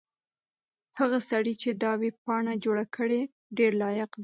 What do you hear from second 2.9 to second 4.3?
کړې ډېر لایق دی.